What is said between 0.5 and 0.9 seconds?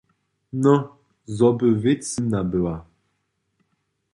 Nó,